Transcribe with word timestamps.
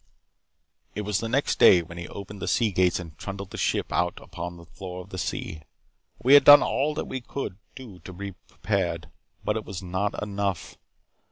"It 0.95 1.01
was 1.01 1.19
the 1.19 1.29
next 1.29 1.59
day 1.59 1.83
when 1.83 1.99
he 1.99 2.07
opened 2.07 2.41
the 2.41 2.47
sea 2.47 2.71
gates 2.71 2.99
and 2.99 3.15
trundled 3.19 3.51
the 3.51 3.57
ship 3.57 3.91
out 3.93 4.19
upon 4.19 4.57
the 4.57 4.65
floor 4.65 5.01
of 5.03 5.11
the 5.11 5.19
sea. 5.19 5.61
We 6.23 6.33
had 6.33 6.43
done 6.43 6.63
all 6.63 6.95
that 6.95 7.05
we 7.05 7.21
could 7.21 7.59
to 7.75 7.99
be 8.11 8.31
prepared. 8.31 9.11
But 9.43 9.57
it 9.57 9.63
was 9.63 9.83
not 9.83 10.19
enough. 10.23 10.79